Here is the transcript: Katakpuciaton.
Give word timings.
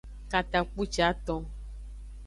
Katakpuciaton. 0.31 1.43